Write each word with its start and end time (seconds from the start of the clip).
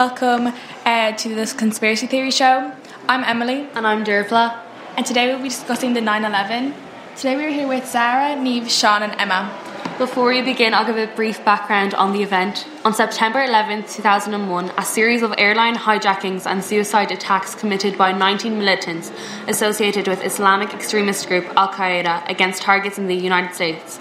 Welcome 0.00 0.54
uh, 0.84 1.10
to 1.10 1.34
this 1.34 1.52
conspiracy 1.52 2.06
theory 2.06 2.30
show. 2.30 2.72
I'm 3.08 3.24
Emily. 3.24 3.68
And 3.74 3.84
I'm 3.84 4.04
Dervla. 4.04 4.56
And 4.96 5.04
today 5.04 5.26
we'll 5.26 5.42
be 5.42 5.48
discussing 5.48 5.92
the 5.92 6.00
9 6.00 6.24
11. 6.24 6.72
Today 7.16 7.34
we're 7.34 7.50
here 7.50 7.66
with 7.66 7.84
Sarah, 7.84 8.40
Neve, 8.40 8.70
Sean, 8.70 9.02
and 9.02 9.20
Emma. 9.20 9.52
Before 9.98 10.28
we 10.28 10.40
begin, 10.40 10.72
I'll 10.72 10.86
give 10.86 10.96
a 10.96 11.12
brief 11.16 11.44
background 11.44 11.94
on 11.94 12.12
the 12.12 12.22
event. 12.22 12.64
On 12.84 12.94
September 12.94 13.42
11, 13.42 13.88
2001, 13.88 14.70
a 14.78 14.84
series 14.84 15.22
of 15.22 15.34
airline 15.36 15.74
hijackings 15.74 16.46
and 16.46 16.62
suicide 16.62 17.10
attacks 17.10 17.56
committed 17.56 17.98
by 17.98 18.12
19 18.12 18.56
militants 18.56 19.10
associated 19.48 20.06
with 20.06 20.22
Islamic 20.22 20.72
extremist 20.72 21.26
group 21.26 21.44
Al 21.56 21.70
Qaeda 21.70 22.30
against 22.30 22.62
targets 22.62 22.98
in 22.98 23.08
the 23.08 23.16
United 23.16 23.52
States. 23.52 23.98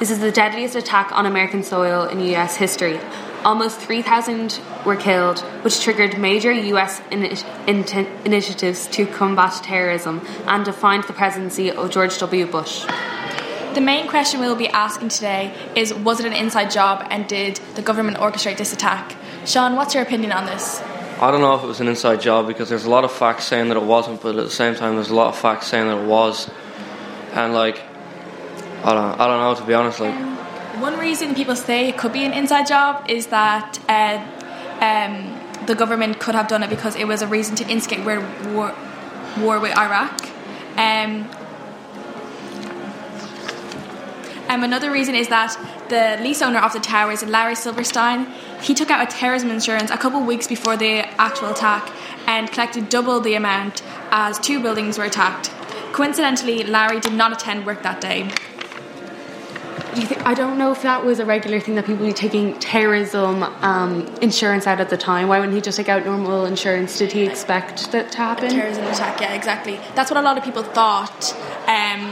This 0.00 0.10
is 0.10 0.20
the 0.20 0.30
deadliest 0.30 0.76
attack 0.76 1.10
on 1.12 1.24
American 1.24 1.62
soil 1.62 2.06
in 2.08 2.20
US 2.20 2.56
history. 2.56 3.00
Almost 3.44 3.80
3,000 3.80 4.60
were 4.84 4.96
killed, 4.96 5.40
which 5.62 5.80
triggered 5.80 6.18
major 6.18 6.52
US 6.52 7.00
initiatives 7.10 8.86
to 8.88 9.06
combat 9.06 9.62
terrorism 9.62 10.20
and 10.46 10.64
defined 10.64 11.04
the 11.04 11.14
presidency 11.14 11.70
of 11.70 11.90
George 11.90 12.18
W. 12.18 12.46
Bush. 12.46 12.84
The 13.74 13.80
main 13.80 14.08
question 14.08 14.40
we'll 14.40 14.56
be 14.56 14.68
asking 14.68 15.08
today 15.08 15.54
is 15.74 15.94
Was 15.94 16.20
it 16.20 16.26
an 16.26 16.32
inside 16.32 16.70
job 16.70 17.06
and 17.10 17.26
did 17.26 17.60
the 17.76 17.82
government 17.82 18.18
orchestrate 18.18 18.58
this 18.58 18.72
attack? 18.72 19.16
Sean, 19.46 19.74
what's 19.76 19.94
your 19.94 20.02
opinion 20.02 20.32
on 20.32 20.44
this? 20.44 20.82
I 21.20 21.30
don't 21.30 21.40
know 21.40 21.54
if 21.54 21.62
it 21.62 21.66
was 21.66 21.80
an 21.80 21.88
inside 21.88 22.20
job 22.20 22.46
because 22.46 22.68
there's 22.68 22.84
a 22.84 22.90
lot 22.90 23.04
of 23.04 23.12
facts 23.12 23.44
saying 23.44 23.68
that 23.68 23.76
it 23.76 23.82
wasn't, 23.82 24.20
but 24.22 24.36
at 24.36 24.44
the 24.44 24.50
same 24.50 24.74
time, 24.74 24.96
there's 24.96 25.10
a 25.10 25.14
lot 25.14 25.28
of 25.28 25.38
facts 25.38 25.66
saying 25.68 25.86
that 25.86 25.98
it 26.02 26.06
was. 26.06 26.50
And, 27.32 27.52
like, 27.52 27.80
I 28.84 28.94
don't, 28.94 29.20
I 29.20 29.26
don't 29.26 29.40
know, 29.40 29.54
to 29.54 29.64
be 29.66 29.74
honest. 29.74 30.00
Like, 30.00 30.14
one 30.80 30.98
reason 30.98 31.34
people 31.34 31.56
say 31.56 31.88
it 31.88 31.98
could 31.98 32.12
be 32.12 32.24
an 32.24 32.32
inside 32.32 32.66
job 32.66 33.04
is 33.08 33.26
that 33.28 33.78
uh, 33.88 34.18
um, 34.84 35.66
the 35.66 35.74
government 35.74 36.18
could 36.18 36.34
have 36.34 36.48
done 36.48 36.62
it 36.62 36.70
because 36.70 36.96
it 36.96 37.06
was 37.06 37.22
a 37.22 37.26
reason 37.26 37.54
to 37.56 37.68
instigate 37.68 38.04
war, 38.04 38.74
war, 39.38 39.60
with 39.60 39.76
Iraq. 39.76 40.24
Um, 40.76 41.28
um, 44.48 44.64
another 44.64 44.90
reason 44.90 45.14
is 45.14 45.28
that 45.28 45.54
the 45.90 46.22
lease 46.22 46.40
owner 46.40 46.58
of 46.58 46.72
the 46.72 46.80
towers, 46.80 47.22
Larry 47.24 47.54
Silverstein, 47.54 48.26
he 48.62 48.74
took 48.74 48.90
out 48.90 49.06
a 49.06 49.10
terrorism 49.10 49.50
insurance 49.50 49.90
a 49.90 49.98
couple 49.98 50.20
of 50.20 50.26
weeks 50.26 50.46
before 50.46 50.76
the 50.76 51.00
actual 51.20 51.50
attack 51.50 51.92
and 52.26 52.50
collected 52.50 52.88
double 52.88 53.20
the 53.20 53.34
amount 53.34 53.82
as 54.10 54.38
two 54.38 54.60
buildings 54.60 54.98
were 54.98 55.04
attacked. 55.04 55.50
Coincidentally, 55.92 56.62
Larry 56.62 57.00
did 57.00 57.12
not 57.12 57.32
attend 57.32 57.66
work 57.66 57.82
that 57.82 58.00
day. 58.00 58.30
Do 59.94 60.00
you 60.00 60.06
think, 60.06 60.24
I 60.24 60.34
don't 60.34 60.56
know 60.56 60.70
if 60.70 60.82
that 60.82 61.04
was 61.04 61.18
a 61.18 61.24
regular 61.24 61.58
thing 61.58 61.74
that 61.74 61.84
people 61.84 62.06
were 62.06 62.12
taking 62.12 62.56
terrorism 62.60 63.42
um, 63.42 64.06
insurance 64.22 64.66
out 64.68 64.80
at 64.80 64.88
the 64.88 64.96
time. 64.96 65.26
Why 65.26 65.40
wouldn't 65.40 65.54
he 65.54 65.60
just 65.60 65.76
take 65.76 65.88
out 65.88 66.04
normal 66.04 66.44
insurance? 66.44 66.96
Did 66.96 67.10
he 67.10 67.22
expect 67.22 67.90
that 67.90 68.12
to 68.12 68.18
happen? 68.18 68.46
A 68.46 68.50
terrorism 68.50 68.84
attack, 68.84 69.20
yeah, 69.20 69.34
exactly. 69.34 69.80
That's 69.96 70.08
what 70.08 70.18
a 70.18 70.22
lot 70.22 70.38
of 70.38 70.44
people 70.44 70.62
thought 70.62 71.32
um, 71.66 72.08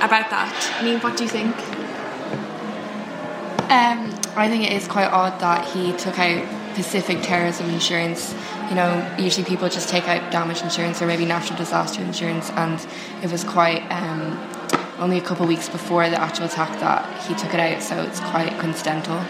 about 0.00 0.30
that. 0.30 0.76
I 0.80 0.84
mean, 0.84 0.98
what 0.98 1.16
do 1.16 1.22
you 1.22 1.30
think? 1.30 1.54
Um, 3.70 4.12
I 4.36 4.48
think 4.48 4.64
it 4.64 4.72
is 4.72 4.88
quite 4.88 5.06
odd 5.06 5.38
that 5.40 5.68
he 5.68 5.92
took 5.92 6.18
out 6.18 6.74
Pacific 6.74 7.22
terrorism 7.22 7.70
insurance. 7.70 8.34
You 8.68 8.74
know, 8.74 9.14
usually 9.18 9.44
people 9.44 9.68
just 9.68 9.88
take 9.88 10.08
out 10.08 10.32
damage 10.32 10.62
insurance 10.62 11.00
or 11.00 11.06
maybe 11.06 11.24
natural 11.24 11.56
disaster 11.56 12.02
insurance, 12.02 12.50
and 12.50 12.84
it 13.22 13.30
was 13.30 13.44
quite 13.44 13.82
um, 13.92 14.36
only 15.02 15.18
a 15.18 15.20
couple 15.20 15.42
of 15.42 15.48
weeks 15.48 15.68
before 15.68 16.08
the 16.08 16.20
actual 16.20 16.46
attack 16.46 16.78
that 16.80 17.04
he 17.26 17.34
took 17.34 17.52
it 17.52 17.60
out, 17.60 17.82
so 17.82 18.02
it's 18.02 18.20
quite 18.20 18.50
coincidental. 18.58 19.20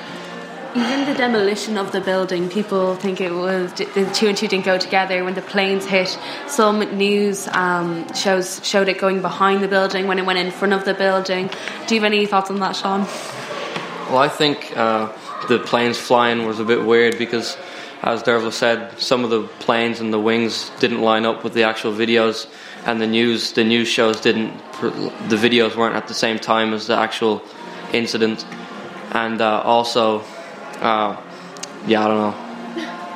Even 0.75 1.05
the 1.05 1.15
demolition 1.15 1.77
of 1.77 1.93
the 1.93 2.01
building, 2.01 2.49
people 2.49 2.95
think 2.97 3.21
it 3.21 3.33
was 3.33 3.73
the 3.75 4.11
two 4.15 4.29
and 4.29 4.37
two 4.37 4.49
didn't 4.49 4.65
go 4.65 4.79
together. 4.79 5.23
When 5.23 5.35
the 5.35 5.43
planes 5.43 5.85
hit, 5.85 6.19
some 6.47 6.81
news 6.97 7.47
um, 7.49 8.11
shows 8.15 8.67
showed 8.67 8.89
it 8.89 8.99
going 8.99 9.21
behind 9.21 9.63
the 9.63 9.69
building 9.69 10.07
when 10.07 10.19
it 10.19 10.25
went 10.25 10.39
in 10.39 10.51
front 10.51 10.73
of 10.73 10.87
the 10.87 10.95
building. 10.95 11.51
Do 11.87 11.95
you 11.95 12.01
have 12.01 12.11
any 12.11 12.25
thoughts 12.25 12.51
on 12.51 12.59
that, 12.61 12.75
Sean? 12.75 13.01
Well, 14.09 14.19
I 14.19 14.29
think 14.29 14.75
uh, 14.75 15.13
the 15.49 15.59
planes 15.59 15.99
flying 15.99 16.47
was 16.47 16.59
a 16.59 16.65
bit 16.65 16.85
weird 16.85 17.19
because, 17.19 17.57
as 18.03 18.23
Dervla 18.25 18.53
said, 18.53 18.99
some 18.99 19.23
of 19.23 19.31
the 19.31 19.43
planes 19.61 20.01
and 20.01 20.13
the 20.13 20.19
wings 20.19 20.71
didn't 20.81 21.03
line 21.03 21.25
up 21.25 21.45
with 21.45 21.55
the 21.55 21.63
actual 21.63 21.93
videos 21.93 22.49
and 22.85 23.01
the 23.01 23.07
news 23.07 23.53
the 23.53 23.63
news 23.63 23.87
shows 23.87 24.21
didn't 24.21 24.53
the 24.81 25.37
videos 25.37 25.77
weren't 25.77 25.95
at 25.95 26.09
the 26.09 26.15
same 26.15 26.39
time 26.39 26.75
as 26.75 26.89
the 26.89 26.97
actual 26.97 27.43
incident. 27.93 28.45
And 29.13 29.41
uh, 29.41 29.61
also 29.61 30.21
uh, 30.81 31.17
yeah 31.87 32.05
I 32.05 32.09
don't 32.09 32.19
know. 32.19 32.35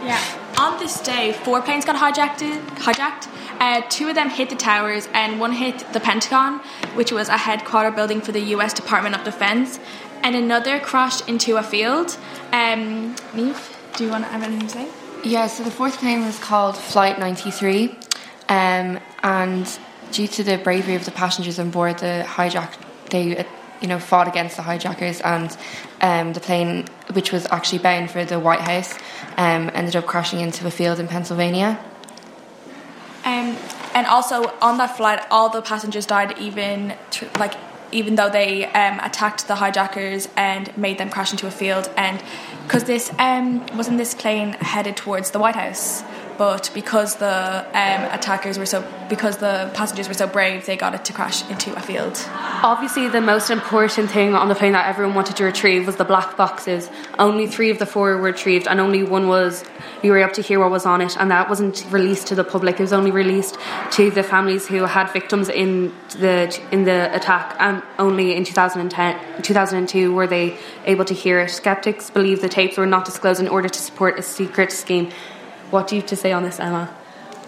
Yeah. 0.07 0.23
On 0.59 0.79
this 0.79 1.01
day 1.01 1.33
four 1.33 1.61
planes 1.63 1.85
got 1.85 1.97
hijacked 1.97 2.39
hijacked. 2.77 3.29
Uh, 3.59 3.83
two 3.89 4.09
of 4.09 4.15
them 4.15 4.31
hit 4.31 4.51
the 4.51 4.55
towers 4.55 5.09
and 5.13 5.41
one 5.41 5.51
hit 5.51 5.85
the 5.93 6.01
Pentagon 6.01 6.61
which 6.95 7.11
was 7.11 7.29
a 7.29 7.39
headquarter 7.39 7.91
building 7.91 8.21
for 8.21 8.31
the 8.31 8.41
US 8.55 8.73
Department 8.73 9.17
of 9.17 9.25
Defense. 9.25 9.81
And 10.23 10.37
another 10.37 10.79
crashed 10.79 11.29
into 11.29 11.57
a 11.57 11.63
field. 11.63 12.17
Um, 12.53 13.15
do 13.97 14.05
you 14.05 14.11
want 14.11 14.25
to 14.25 14.31
have 14.31 14.43
anything 14.43 14.69
to 14.69 14.75
say? 14.75 14.89
Yeah, 15.25 15.47
so 15.47 15.65
the 15.65 15.71
fourth 15.71 15.99
plane 15.99 16.25
was 16.25 16.39
called 16.39 16.77
Flight 16.77 17.19
93 17.19 17.97
um, 18.49 19.01
and 19.23 19.79
due 20.13 20.29
to 20.29 20.45
the 20.45 20.59
bravery 20.59 20.95
of 20.95 21.05
the 21.05 21.11
passengers 21.11 21.59
on 21.59 21.71
board, 21.71 21.99
the 21.99 22.25
hijack 22.27 22.73
they 23.11 23.39
uh, 23.39 23.45
you 23.81 23.89
know 23.89 23.99
fought 23.99 24.29
against 24.29 24.57
the 24.57 24.63
hijackers, 24.63 25.21
and 25.21 25.57
um, 26.01 26.33
the 26.33 26.41
plane, 26.41 26.87
which 27.13 27.33
was 27.33 27.47
actually 27.51 27.79
bound 27.79 28.11
for 28.11 28.25
the 28.25 28.39
White 28.39 28.61
House, 28.61 28.95
um, 29.37 29.71
ended 29.75 29.97
up 29.97 30.07
crashing 30.07 30.41
into 30.41 30.67
a 30.67 30.71
field 30.71 31.01
in 31.01 31.09
Pennsylvania. 31.09 31.79
Um, 33.25 33.57
and 33.95 34.07
also 34.07 34.53
on 34.61 34.79
that 34.79 34.97
flight, 34.97 35.21
all 35.31 35.49
the 35.49 35.63
passengers 35.63 36.07
died, 36.07 36.39
even 36.39 36.95
like 37.39 37.55
even 37.97 38.15
though 38.15 38.29
they 38.29 38.67
um, 38.67 39.01
attacked 39.01 39.49
the 39.49 39.55
hijackers 39.57 40.29
and 40.37 40.77
made 40.77 40.99
them 40.99 41.09
crash 41.09 41.33
into 41.33 41.47
a 41.47 41.51
field, 41.51 41.91
and 41.97 42.23
because 42.65 42.85
this 42.85 43.11
um, 43.19 43.67
wasn't 43.77 43.97
this 43.97 44.15
plane 44.15 44.53
headed 44.61 44.97
towards 44.97 45.31
the 45.31 45.39
White 45.39 45.57
House 45.57 46.03
but 46.39 46.71
because 46.75 47.17
the 47.17 47.27
um, 47.27 48.13
attackers 48.13 48.59
were 48.59 48.67
so 48.67 48.85
because 49.09 49.39
the 49.39 49.71
passengers 49.75 50.09
were 50.09 50.15
so 50.15 50.27
brave 50.27 50.67
they 50.67 50.77
got 50.77 50.95
it 50.95 51.05
to 51.05 51.13
crash 51.13 51.49
into 51.51 51.75
a 51.77 51.81
field. 51.81 52.17
Obviously 52.63 53.09
the 53.09 53.21
most 53.21 53.51
important 53.51 54.11
thing 54.11 54.35
on 54.35 54.49
the 54.49 54.55
plane 54.55 54.73
that 54.73 54.87
everyone 54.89 55.15
wanted 55.15 55.37
to 55.37 55.45
retrieve 55.45 55.87
was 55.87 55.97
the 55.97 56.05
black 56.05 56.37
boxes. 56.37 56.91
Only 57.19 57.47
three 57.47 57.71
of 57.71 57.79
the 57.79 57.87
four 57.87 58.17
were 58.17 58.23
retrieved 58.23 58.67
and 58.67 58.81
only 58.81 59.03
one 59.03 59.29
was 59.29 59.65
you 60.03 60.11
were 60.11 60.19
able 60.19 60.35
to 60.35 60.43
hear 60.43 60.59
what 60.59 60.71
was 60.71 60.87
on 60.87 61.01
it 61.01 61.17
and 61.17 61.31
that 61.31 61.49
wasn't 61.49 61.85
released 61.91 62.27
to 62.29 62.35
the 62.35 62.45
public. 62.45 62.79
It 62.79 62.83
was 62.83 62.93
only 62.93 63.11
released 63.11 63.57
to 63.93 64.11
the 64.11 64.23
families 64.23 64.67
who 64.67 64.85
had 64.85 65.11
victims 65.13 65.49
in 65.49 65.95
the 66.19 66.61
in 66.73 66.85
the 66.85 67.15
attack 67.15 67.57
and 67.59 67.83
only 67.99 68.35
in 68.37 68.45
2010 68.45 69.43
2002 69.43 70.13
were 70.13 70.27
they 70.27 70.57
able 70.85 71.05
to 71.05 71.15
hear 71.15 71.41
it. 71.41 71.51
Skeptics 71.51 72.11
believe 72.11 72.41
the 72.41 72.49
tapes 72.49 72.77
were 72.77 72.87
not 72.87 73.05
disclosed 73.05 73.41
in 73.41 73.49
order 73.49 73.69
to 73.69 73.79
support 73.79 74.19
a 74.19 74.23
secret 74.23 74.73
scheme 74.73 75.11
what 75.71 75.89
do 75.89 75.97
you 75.97 76.03
have 76.03 76.09
to 76.11 76.17
say 76.17 76.33
on 76.33 76.43
this, 76.43 76.61
Emma? 76.61 76.95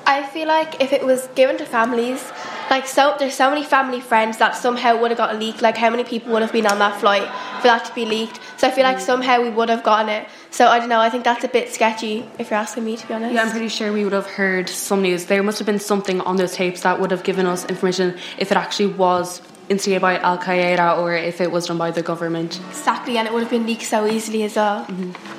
I 0.06 0.24
feel 0.24 0.48
like 0.48 0.80
if 0.80 0.94
it 0.94 1.04
was 1.04 1.26
given 1.34 1.58
to 1.58 1.66
families, 1.66 2.32
like 2.70 2.86
so, 2.86 3.14
there's 3.18 3.34
so 3.34 3.50
many 3.50 3.62
family 3.62 4.00
friends 4.00 4.38
that 4.38 4.56
somehow 4.56 4.98
would 4.98 5.10
have 5.10 5.18
got 5.18 5.34
a 5.34 5.38
leak. 5.38 5.60
Like 5.60 5.76
how 5.76 5.90
many 5.90 6.02
people 6.02 6.32
would 6.32 6.40
have 6.40 6.52
been 6.52 6.66
on 6.66 6.78
that 6.78 6.98
flight 6.98 7.28
for 7.60 7.66
that 7.68 7.84
to 7.84 7.94
be 7.94 8.06
leaked? 8.06 8.40
So 8.56 8.68
I 8.68 8.70
feel 8.70 8.84
like 8.84 9.00
somehow 9.00 9.42
we 9.42 9.50
would 9.50 9.68
have 9.68 9.84
gotten 9.84 10.08
it. 10.08 10.26
So 10.50 10.66
I 10.66 10.78
don't 10.78 10.88
know. 10.88 10.98
I 10.98 11.10
think 11.10 11.24
that's 11.24 11.44
a 11.44 11.48
bit 11.48 11.68
sketchy 11.68 12.26
if 12.38 12.50
you're 12.50 12.58
asking 12.58 12.86
me 12.86 12.96
to 12.96 13.06
be 13.06 13.12
honest. 13.12 13.34
Yeah, 13.34 13.42
I'm 13.42 13.50
pretty 13.50 13.68
sure 13.68 13.92
we 13.92 14.04
would 14.04 14.14
have 14.14 14.26
heard 14.26 14.70
some 14.70 15.02
news. 15.02 15.26
There 15.26 15.42
must 15.42 15.58
have 15.58 15.66
been 15.66 15.78
something 15.78 16.22
on 16.22 16.36
those 16.36 16.52
tapes 16.52 16.80
that 16.82 16.98
would 17.00 17.10
have 17.10 17.22
given 17.22 17.44
us 17.44 17.66
information 17.66 18.16
if 18.38 18.50
it 18.50 18.56
actually 18.56 18.94
was 18.94 19.42
instigated 19.68 20.00
by 20.00 20.18
Al 20.18 20.38
Qaeda 20.38 20.98
or 20.98 21.14
if 21.14 21.42
it 21.42 21.52
was 21.52 21.66
done 21.66 21.76
by 21.76 21.90
the 21.90 22.02
government. 22.02 22.58
Exactly, 22.70 23.18
and 23.18 23.28
it 23.28 23.34
would 23.34 23.42
have 23.42 23.50
been 23.50 23.66
leaked 23.66 23.82
so 23.82 24.06
easily 24.06 24.42
as 24.44 24.56
well. 24.56 24.86
Mm-hmm. 24.86 25.37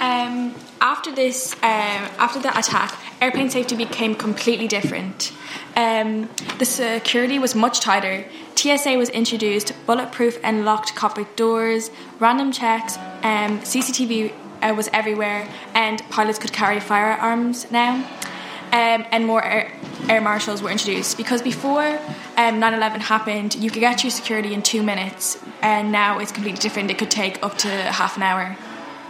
Um, 0.00 0.54
after 0.80 1.10
this, 1.10 1.54
um, 1.54 2.02
after 2.18 2.38
the 2.38 2.56
attack, 2.56 2.98
airplane 3.20 3.50
safety 3.50 3.76
became 3.76 4.14
completely 4.14 4.68
different. 4.68 5.32
Um, 5.74 6.28
the 6.58 6.64
security 6.64 7.38
was 7.38 7.54
much 7.54 7.80
tighter. 7.80 8.26
TSA 8.54 8.96
was 8.96 9.08
introduced, 9.10 9.72
bulletproof 9.86 10.38
and 10.42 10.64
locked 10.64 10.94
cockpit 10.94 11.36
doors, 11.36 11.90
random 12.18 12.52
checks, 12.52 12.96
um, 13.22 13.60
CCTV 13.60 14.32
uh, 14.62 14.74
was 14.74 14.88
everywhere, 14.92 15.48
and 15.74 16.02
pilots 16.10 16.38
could 16.38 16.52
carry 16.52 16.80
firearms 16.80 17.70
now. 17.70 17.94
Um, 18.72 19.06
and 19.12 19.26
more 19.26 19.42
air, 19.42 19.72
air, 20.08 20.20
marshals 20.20 20.60
were 20.60 20.70
introduced 20.70 21.16
because 21.16 21.40
before 21.40 21.86
um, 22.36 22.60
9/11 22.60 23.00
happened, 23.00 23.54
you 23.54 23.70
could 23.70 23.80
get 23.80 24.02
your 24.02 24.10
security 24.10 24.52
in 24.52 24.62
two 24.62 24.82
minutes, 24.82 25.38
and 25.62 25.92
now 25.92 26.18
it's 26.18 26.32
completely 26.32 26.60
different. 26.60 26.90
It 26.90 26.98
could 26.98 27.10
take 27.10 27.42
up 27.42 27.56
to 27.58 27.68
half 27.68 28.16
an 28.16 28.24
hour, 28.24 28.56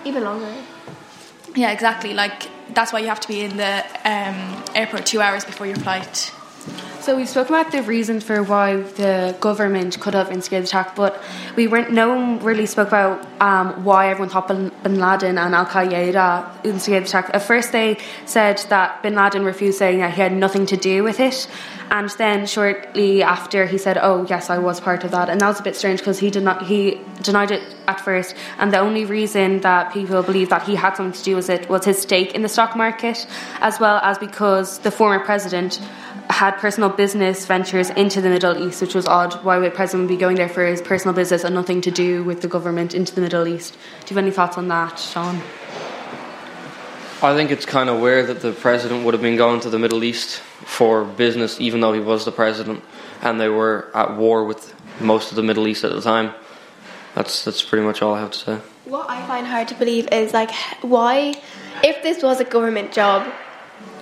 even 0.04 0.24
longer. 0.24 0.54
Yeah, 1.56 1.72
exactly. 1.72 2.14
Like 2.14 2.48
that's 2.74 2.92
why 2.92 3.00
you 3.00 3.08
have 3.08 3.20
to 3.20 3.28
be 3.28 3.40
in 3.40 3.56
the 3.56 3.84
um, 4.04 4.64
airport 4.74 5.06
two 5.06 5.20
hours 5.20 5.44
before 5.44 5.66
your 5.66 5.76
flight. 5.76 6.32
So 7.00 7.16
we've 7.16 7.28
spoken 7.28 7.54
about 7.54 7.70
the 7.70 7.82
reasons 7.84 8.24
for 8.24 8.42
why 8.42 8.78
the 8.78 9.36
government 9.38 10.00
could 10.00 10.14
have 10.14 10.32
instigated 10.32 10.64
the 10.64 10.68
attack, 10.70 10.96
but 10.96 11.22
we 11.54 11.68
weren't. 11.68 11.92
No 11.92 12.08
one 12.08 12.40
really 12.40 12.66
spoke 12.66 12.88
about 12.88 13.24
um, 13.40 13.84
why 13.84 14.10
everyone 14.10 14.28
thought 14.28 14.48
Bin, 14.48 14.72
Bin 14.82 14.98
Laden 14.98 15.38
and 15.38 15.54
Al 15.54 15.66
Qaeda 15.66 16.64
instigated 16.64 17.04
the 17.04 17.08
attack. 17.08 17.30
At 17.32 17.42
first, 17.42 17.70
they 17.70 17.98
said 18.24 18.58
that 18.70 19.04
Bin 19.04 19.14
Laden 19.14 19.44
refused, 19.44 19.78
saying 19.78 20.00
that 20.00 20.14
he 20.14 20.20
had 20.20 20.32
nothing 20.32 20.66
to 20.66 20.76
do 20.76 21.04
with 21.04 21.20
it, 21.20 21.46
and 21.92 22.10
then 22.18 22.44
shortly 22.44 23.22
after, 23.22 23.66
he 23.66 23.78
said, 23.78 23.98
"Oh 24.02 24.26
yes, 24.28 24.50
I 24.50 24.58
was 24.58 24.80
part 24.80 25.04
of 25.04 25.12
that," 25.12 25.28
and 25.30 25.40
that 25.40 25.46
was 25.46 25.60
a 25.60 25.62
bit 25.62 25.76
strange 25.76 26.00
because 26.00 26.18
he 26.18 26.30
did 26.30 26.42
not. 26.42 26.66
He 26.66 27.00
denied 27.22 27.52
it 27.52 27.62
at 27.88 28.00
first, 28.00 28.34
and 28.58 28.72
the 28.72 28.78
only 28.78 29.04
reason 29.04 29.60
that 29.60 29.92
people 29.92 30.22
believe 30.22 30.48
that 30.50 30.62
he 30.62 30.74
had 30.74 30.96
something 30.96 31.18
to 31.18 31.24
do 31.24 31.36
with 31.36 31.50
it 31.50 31.68
was 31.68 31.84
his 31.84 32.00
stake 32.00 32.34
in 32.34 32.42
the 32.42 32.48
stock 32.48 32.76
market, 32.76 33.26
as 33.60 33.78
well 33.80 33.98
as 34.02 34.18
because 34.18 34.78
the 34.80 34.90
former 34.90 35.24
president 35.24 35.80
had 36.30 36.52
personal 36.56 36.88
business 36.88 37.46
ventures 37.46 37.90
into 37.90 38.20
the 38.20 38.28
Middle 38.28 38.56
East, 38.66 38.80
which 38.80 38.94
was 38.94 39.06
odd. 39.06 39.34
Why 39.44 39.58
would 39.58 39.74
President 39.74 40.08
be 40.08 40.16
going 40.16 40.36
there 40.36 40.48
for 40.48 40.66
his 40.66 40.82
personal 40.82 41.14
business 41.14 41.44
and 41.44 41.54
nothing 41.54 41.80
to 41.82 41.90
do 41.90 42.24
with 42.24 42.40
the 42.40 42.48
government 42.48 42.94
into 42.94 43.14
the 43.14 43.20
Middle 43.20 43.46
East? 43.46 43.74
Do 43.74 43.78
you 44.12 44.16
have 44.16 44.24
any 44.24 44.32
thoughts 44.32 44.58
on 44.58 44.68
that, 44.68 44.98
Sean? 44.98 45.40
I 47.22 47.34
think 47.34 47.50
it's 47.50 47.64
kind 47.64 47.88
of 47.88 48.00
weird 48.00 48.26
that 48.26 48.40
the 48.40 48.52
president 48.52 49.04
would 49.04 49.14
have 49.14 49.22
been 49.22 49.36
going 49.36 49.60
to 49.60 49.70
the 49.70 49.78
Middle 49.78 50.04
East 50.04 50.40
for 50.64 51.04
business, 51.04 51.60
even 51.60 51.80
though 51.80 51.92
he 51.92 52.00
was 52.00 52.24
the 52.24 52.32
president, 52.32 52.82
and 53.22 53.40
they 53.40 53.48
were 53.48 53.90
at 53.94 54.16
war 54.16 54.44
with 54.44 54.74
most 55.00 55.30
of 55.30 55.36
the 55.36 55.42
Middle 55.42 55.66
East 55.66 55.84
at 55.84 55.92
the 55.92 56.02
time. 56.02 56.34
That's 57.16 57.44
that's 57.46 57.62
pretty 57.62 57.84
much 57.84 58.02
all 58.02 58.14
I 58.14 58.20
have 58.20 58.30
to 58.32 58.38
say. 58.38 58.58
What 58.84 59.08
I 59.08 59.26
find 59.26 59.46
hard 59.46 59.68
to 59.68 59.74
believe 59.74 60.06
is 60.12 60.34
like 60.34 60.50
why, 60.82 61.34
if 61.82 62.02
this 62.02 62.22
was 62.22 62.40
a 62.40 62.44
government 62.44 62.92
job, 62.92 63.26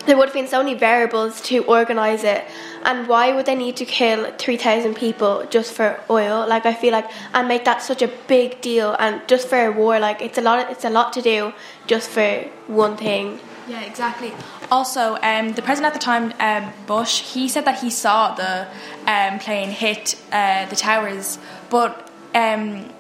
there 0.04 0.16
would 0.16 0.26
have 0.30 0.34
been 0.34 0.48
so 0.48 0.58
many 0.58 0.74
variables 0.74 1.40
to 1.42 1.60
organise 1.60 2.24
it, 2.24 2.44
and 2.82 3.06
why 3.06 3.32
would 3.32 3.46
they 3.46 3.54
need 3.54 3.76
to 3.76 3.84
kill 3.84 4.32
three 4.36 4.56
thousand 4.56 4.96
people 4.96 5.46
just 5.48 5.72
for 5.72 6.00
oil? 6.10 6.44
Like 6.48 6.66
I 6.66 6.74
feel 6.74 6.90
like 6.90 7.08
and 7.32 7.46
make 7.46 7.64
that 7.66 7.82
such 7.82 8.02
a 8.02 8.10
big 8.26 8.60
deal, 8.60 8.96
and 8.98 9.22
just 9.28 9.46
for 9.48 9.64
a 9.64 9.70
war, 9.70 10.00
like 10.00 10.20
it's 10.20 10.36
a 10.36 10.42
lot. 10.42 10.68
It's 10.72 10.84
a 10.84 10.90
lot 10.90 11.12
to 11.12 11.22
do 11.22 11.52
just 11.86 12.10
for 12.10 12.44
one 12.66 12.96
thing. 12.96 13.38
Yeah, 13.68 13.80
exactly. 13.82 14.32
Also, 14.72 15.16
um, 15.22 15.52
the 15.52 15.62
president 15.62 15.94
at 15.94 16.00
the 16.00 16.04
time, 16.04 16.34
um, 16.40 16.72
Bush, 16.86 17.22
he 17.22 17.48
said 17.48 17.64
that 17.64 17.78
he 17.78 17.90
saw 17.90 18.34
the 18.34 18.66
um, 19.06 19.38
plane 19.38 19.70
hit 19.70 20.20
uh, 20.32 20.66
the 20.66 20.76
towers, 20.76 21.38
but 21.70 22.10
um, 22.34 22.90
ex- 22.90 22.93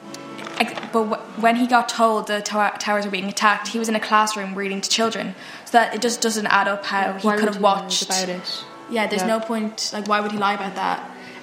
but 0.92 1.04
w- 1.10 1.22
when 1.40 1.56
he 1.56 1.66
got 1.66 1.88
told 1.88 2.26
the 2.26 2.40
tower- 2.42 2.74
towers 2.78 3.04
were 3.04 3.10
being 3.10 3.28
attacked, 3.28 3.68
he 3.68 3.78
was 3.78 3.88
in 3.88 3.94
a 3.96 4.00
classroom 4.00 4.54
reading 4.54 4.80
to 4.80 4.88
children, 4.88 5.34
so 5.64 5.72
that 5.78 5.94
it 5.94 6.00
just 6.02 6.20
doesn't 6.20 6.46
add 6.46 6.68
up 6.68 6.84
how 6.86 7.12
he 7.14 7.28
could 7.28 7.44
have 7.44 7.56
you 7.56 7.60
lie 7.60 7.80
watched 7.82 8.02
about 8.02 8.28
it? 8.28 8.64
Yeah, 8.90 9.06
there's 9.06 9.22
Yeah. 9.22 9.28
no 9.28 9.40
point. 9.40 9.90
Like, 9.92 10.06
why 10.08 10.20
would 10.20 10.32
he 10.32 10.38
lie 10.38 10.54
about 10.54 10.74
that? 10.76 11.00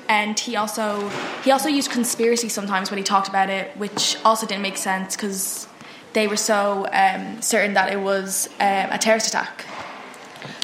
And 0.07 0.37
he 0.39 0.55
also 0.55 1.09
he 1.43 1.51
also 1.51 1.69
used 1.69 1.89
conspiracy 1.91 2.49
sometimes 2.49 2.91
when 2.91 2.97
he 2.97 3.03
talked 3.03 3.27
about 3.29 3.49
it, 3.49 3.75
which 3.77 4.17
also 4.25 4.45
didn't 4.45 4.61
make 4.61 4.77
sense 4.77 5.15
because 5.15 5.67
they 6.13 6.27
were 6.27 6.37
so 6.37 6.87
um, 6.91 7.41
certain 7.41 7.73
that 7.75 7.91
it 7.93 7.99
was 8.01 8.47
um, 8.59 8.87
a 8.91 8.97
terrorist 8.97 9.27
attack. 9.27 9.65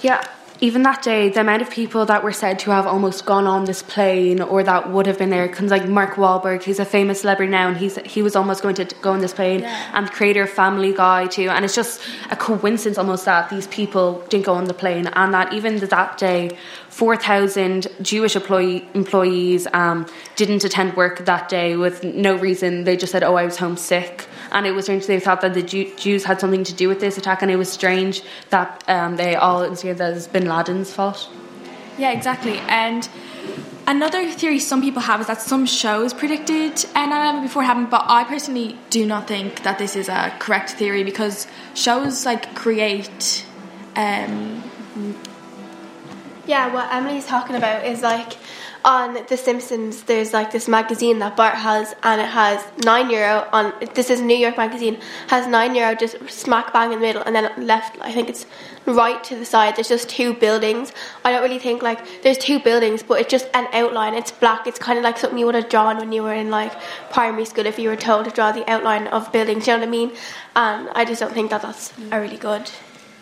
Yeah, 0.01 0.21
even 0.59 0.83
that 0.83 1.04
day, 1.04 1.30
the 1.30 1.42
amount 1.42 1.62
of 1.62 1.69
people 1.69 2.06
that 2.07 2.24
were 2.24 2.31
said 2.31 2.57
to 2.59 2.71
have 2.71 2.88
almost 2.88 3.25
gone 3.25 3.45
on 3.45 3.65
this 3.65 3.83
plane 3.83 4.42
or 4.42 4.63
that 4.63 4.92
would 4.92 5.06
have 5.06 5.18
been 5.19 5.30
there, 5.30 5.48
because 5.48 5.69
like 5.69 5.88
Mark 5.88 6.15
Wahlberg, 6.15 6.63
he's 6.63 6.80
a 6.80 6.86
famous 6.86 7.21
celebrity 7.21 7.51
now, 7.51 7.68
and 7.68 7.77
he's 7.77 7.98
he 7.98 8.21
was 8.24 8.36
almost 8.36 8.63
going 8.63 8.75
to 8.75 8.86
go 9.01 9.12
on 9.12 9.19
this 9.19 9.33
plane, 9.33 9.59
Yeah. 9.59 9.92
and 9.94 10.07
the 10.07 10.12
creator 10.12 10.44
of 10.44 10.50
Family 10.50 10.94
Guy 10.94 11.27
too, 11.27 11.50
and 11.50 11.63
it's 11.63 11.75
just 11.75 12.01
a 12.31 12.36
coincidence 12.36 12.98
almost 12.98 13.25
that 13.25 13.50
these 13.50 13.68
people 13.68 14.24
didn't 14.30 14.45
go 14.45 14.54
on 14.54 14.65
the 14.65 14.74
plane, 14.74 15.07
and 15.07 15.33
that 15.33 15.54
even 15.54 15.77
that 15.77 16.18
day, 16.18 16.57
four 16.89 17.15
thousand 17.15 17.88
Jewish 18.01 18.36
employee, 18.36 18.88
employees 18.95 19.68
um, 19.74 20.06
didn't 20.36 20.63
attend 20.63 20.95
work 20.95 21.25
that 21.25 21.50
day 21.50 21.75
with 21.75 22.04
no 22.04 22.36
reason. 22.36 22.83
They 22.83 22.98
just 22.98 23.12
said, 23.12 23.24
"Oh, 23.24 23.36
I 23.36 23.45
was 23.45 23.57
homesick." 23.57 24.27
And 24.51 24.65
it 24.65 24.71
was 24.71 24.85
strange. 24.85 25.05
They 25.05 25.19
thought 25.19 25.41
that 25.41 25.53
the 25.53 25.63
Jew- 25.63 25.94
Jews 25.97 26.23
had 26.23 26.39
something 26.39 26.63
to 26.63 26.73
do 26.73 26.88
with 26.88 26.99
this 26.99 27.17
attack, 27.17 27.41
and 27.41 27.51
it 27.51 27.57
was 27.57 27.71
strange 27.71 28.21
that 28.49 28.83
um, 28.88 29.17
they 29.17 29.35
all 29.35 29.63
instigated 29.63 29.99
that 29.99 30.13
as 30.13 30.27
Bin 30.27 30.47
Laden's 30.47 30.91
fault. 30.94 31.29
Yeah, 31.97 32.11
exactly. 32.11 32.59
And 32.59 33.07
another 33.88 34.29
theory 34.31 34.59
some 34.59 34.81
people 34.81 35.01
have 35.01 35.21
is 35.21 35.27
that 35.27 35.41
some 35.41 35.65
shows 35.65 36.13
predicted 36.13 36.73
9/11 36.95 37.41
before 37.41 37.63
it 37.63 37.65
happened, 37.65 37.89
but 37.89 38.05
I 38.07 38.23
personally 38.23 38.77
do 38.89 39.05
not 39.05 39.27
think 39.27 39.63
that 39.63 39.77
this 39.79 39.95
is 39.95 40.07
a 40.09 40.33
correct 40.39 40.71
theory 40.71 41.03
because 41.03 41.47
shows 41.73 42.25
like 42.25 42.55
create. 42.55 43.45
Um, 43.95 44.63
Yeah, 46.47 46.73
what 46.73 46.91
Emily's 46.94 47.25
talking 47.25 47.57
about 47.57 47.85
is 47.85 48.01
like 48.01 48.38
on 48.85 49.17
The 49.27 49.35
Simpsons. 49.35 50.03
There's 50.03 50.31
like 50.31 50.49
this 50.49 50.69
magazine 50.69 51.19
that 51.19 51.35
Bart 51.35 51.55
has, 51.55 51.94
and 52.03 52.21
it 52.21 52.29
has 52.29 52.63
nine 52.85 53.09
euro 53.09 53.45
on. 53.51 53.73
This 53.94 54.09
is 54.09 54.21
New 54.21 54.38
York 54.38 54.55
magazine 54.55 54.97
has 55.27 55.45
nine 55.45 55.75
euro 55.75 55.94
just 55.94 56.15
smack 56.29 56.71
bang 56.71 56.94
in 56.94 56.99
the 56.99 57.05
middle, 57.05 57.21
and 57.21 57.35
then 57.35 57.51
left. 57.67 57.97
I 57.99 58.13
think 58.13 58.29
it's 58.29 58.45
right 58.85 59.21
to 59.25 59.35
the 59.35 59.44
side. 59.44 59.75
There's 59.75 59.89
just 59.89 60.07
two 60.07 60.33
buildings. 60.35 60.94
I 61.25 61.33
don't 61.33 61.44
really 61.44 61.59
think 61.59 61.81
like 61.81 61.99
there's 62.21 62.38
two 62.38 62.59
buildings, 62.61 63.03
but 63.03 63.19
it's 63.19 63.29
just 63.29 63.49
an 63.53 63.67
outline. 63.73 64.13
It's 64.13 64.31
black. 64.31 64.67
It's 64.67 64.79
kind 64.79 64.97
of 64.97 65.03
like 65.03 65.17
something 65.17 65.38
you 65.38 65.47
would 65.47 65.55
have 65.55 65.67
drawn 65.67 65.97
when 65.97 66.13
you 66.13 66.23
were 66.23 66.33
in 66.33 66.49
like 66.49 66.71
primary 67.11 67.44
school 67.44 67.65
if 67.65 67.77
you 67.77 67.89
were 67.89 67.97
told 67.97 68.23
to 68.23 68.31
draw 68.31 68.53
the 68.53 68.69
outline 68.71 69.07
of 69.07 69.33
buildings. 69.33 69.67
You 69.67 69.73
know 69.73 69.79
what 69.79 69.88
I 69.89 69.91
mean? 69.91 70.11
And 70.55 70.88
I 70.95 71.03
just 71.03 71.19
don't 71.19 71.33
think 71.33 71.49
that 71.49 71.61
that's 71.61 71.91
a 72.09 72.21
really 72.21 72.38
good. 72.38 72.71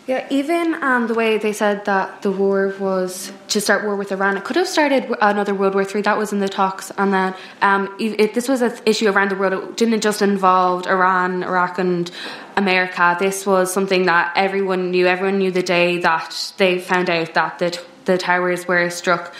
Yeah, 0.06 0.24
even 0.30 0.74
um, 0.84 1.08
the 1.08 1.14
way 1.14 1.38
they 1.38 1.52
said 1.52 1.84
that 1.86 2.22
the 2.22 2.30
war 2.30 2.72
was 2.78 3.32
to 3.48 3.60
start 3.60 3.82
war 3.84 3.96
with 3.96 4.12
Iran, 4.12 4.36
it 4.36 4.44
could 4.44 4.54
have 4.54 4.68
started 4.68 5.12
another 5.20 5.52
World 5.52 5.74
War 5.74 5.84
Three. 5.84 6.02
That 6.02 6.16
was 6.16 6.32
in 6.32 6.38
the 6.38 6.48
talks, 6.48 6.92
and 6.96 7.12
then 7.12 7.34
um, 7.60 7.92
this 7.98 8.48
was 8.48 8.62
an 8.62 8.72
issue 8.86 9.08
around 9.10 9.32
the 9.32 9.34
world. 9.34 9.52
It 9.52 9.76
didn't 9.76 10.02
just 10.02 10.22
involve 10.22 10.86
Iran, 10.86 11.42
Iraq, 11.42 11.80
and 11.80 12.08
America. 12.56 13.16
This 13.18 13.44
was 13.44 13.72
something 13.72 14.06
that 14.06 14.32
everyone 14.36 14.92
knew. 14.92 15.08
Everyone 15.08 15.38
knew 15.38 15.50
the 15.50 15.64
day 15.64 15.98
that 15.98 16.52
they 16.56 16.78
found 16.78 17.10
out 17.10 17.34
that 17.34 17.58
the 17.58 17.76
the 18.04 18.16
towers 18.16 18.66
were 18.66 18.88
struck. 18.90 19.34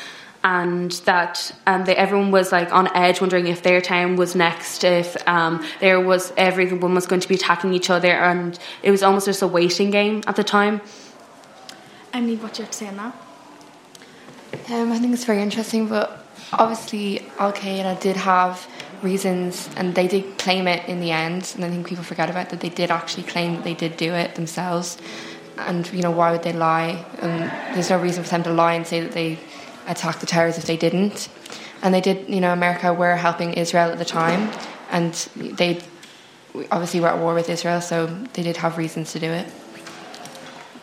And 0.47 0.93
that 1.07 1.51
um, 1.67 1.87
they, 1.87 1.97
everyone 1.97 2.31
was 2.31 2.53
like 2.53 2.73
on 2.73 2.87
edge, 2.95 3.21
wondering 3.21 3.49
if 3.49 3.65
their 3.65 3.81
town 3.81 4.15
was 4.15 4.37
next, 4.37 4.85
if 4.85 5.17
um, 5.27 5.67
there 5.81 6.01
was 6.01 6.33
everyone 6.37 6.95
was 6.95 7.05
going 7.09 7.21
to 7.21 7.27
be 7.27 7.35
attacking 7.35 7.75
each 7.75 7.91
other, 7.91 8.13
and 8.13 8.57
it 8.85 8.93
was 8.93 9.03
almost 9.03 9.27
just 9.27 9.43
a 9.43 9.49
waiting 9.49 9.91
game 9.91 10.23
at 10.29 10.37
the 10.37 10.45
time. 10.45 10.81
Emily, 12.13 12.37
what 12.37 12.55
do 12.55 12.63
you 12.63 12.65
have 12.65 12.71
to 12.71 12.79
say 12.79 12.87
on 12.87 12.97
that? 12.97 13.15
Um, 14.71 14.93
I 14.93 15.01
think 15.01 15.13
it's 15.15 15.25
very 15.25 15.43
interesting, 15.43 15.89
but 15.89 16.25
obviously 16.53 17.27
Al 17.41 17.53
Qaeda 17.53 18.01
did 18.01 18.17
have 18.17 18.69
reasons, 19.03 19.69
and 19.77 19.97
they 19.97 20.07
did 20.07 20.39
claim 20.39 20.69
it 20.69 20.89
in 20.89 21.01
the 21.01 21.11
end. 21.11 21.55
And 21.57 21.65
I 21.65 21.71
think 21.71 21.89
people 21.89 22.05
forget 22.05 22.31
about 22.31 22.51
that 22.51 22.61
they 22.61 22.69
did 22.69 22.93
actually 22.93 23.25
claim 23.25 23.57
that 23.57 23.65
they 23.65 23.75
did 23.75 23.97
do 23.97 24.15
it 24.15 24.37
themselves. 24.37 24.97
And 25.59 25.93
you 25.93 26.03
know, 26.03 26.13
why 26.13 26.31
would 26.31 26.45
they 26.45 26.53
lie? 26.53 27.05
And 27.21 27.51
there's 27.75 27.91
no 27.91 27.99
reason 27.99 28.23
for 28.23 28.31
them 28.31 28.45
to 28.45 28.53
lie 28.53 28.75
and 28.75 28.87
say 28.87 29.01
that 29.01 29.11
they 29.11 29.39
attacked 29.87 30.21
the 30.21 30.27
towers 30.27 30.59
if 30.59 30.65
they 30.65 30.77
didn't. 30.77 31.29
And 31.83 31.93
they 31.93 32.01
did. 32.01 32.29
You 32.29 32.41
know, 32.41 32.53
America 32.53 32.93
were 32.93 33.17
helping 33.17 33.55
Israel 33.55 33.91
at 33.91 33.99
the 33.99 34.05
time, 34.05 34.51
and 34.91 35.13
they 35.37 35.81
obviously 36.71 37.01
were 37.01 37.09
at 37.09 37.19
war 37.19 37.35
with 37.35 37.49
Israel, 37.51 37.81
so 37.81 38.07
they 38.33 38.43
did 38.43 38.57
have 38.57 38.79
reasons 38.79 39.13
to 39.13 39.19
do 39.21 39.31
it. 39.31 39.47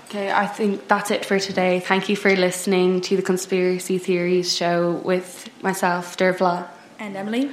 Okay, 0.09 0.31
I 0.31 0.45
think 0.45 0.87
that's 0.87 1.09
it 1.09 1.25
for 1.25 1.39
today. 1.39 1.79
Thank 1.79 2.07
you 2.09 2.15
for 2.15 2.35
listening 2.35 3.01
to 3.01 3.15
the 3.15 3.23
Conspiracy 3.23 3.97
Theories 3.97 4.55
show 4.55 5.01
with 5.03 5.49
myself, 5.63 6.15
Dervla. 6.17 6.67
And 6.99 7.17
Emily? 7.17 7.49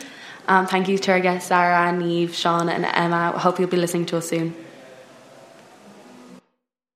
Um, 0.46 0.66
thank 0.66 0.86
you 0.86 0.98
to 0.98 1.12
our 1.12 1.20
guests, 1.20 1.48
Sarah, 1.48 1.90
Neve, 1.92 2.34
Sean, 2.34 2.68
and 2.68 2.84
Emma. 2.84 3.32
I 3.34 3.38
hope 3.38 3.58
you'll 3.58 3.70
be 3.70 3.78
listening 3.78 4.04
to 4.06 4.18
us 4.18 4.28
soon. 4.28 4.54